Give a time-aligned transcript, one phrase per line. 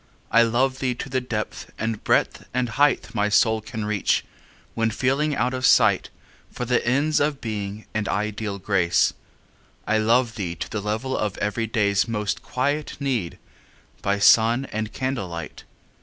[0.31, 4.25] I love thee to the depth and breadth and height My soul can reach,
[4.73, 6.09] when feeling out of sight
[6.51, 9.13] For the ends of Being and ideal Grace.
[9.85, 13.37] I love thee to the level of everyday's Most quiet need,
[14.01, 15.65] by sun and candlelight.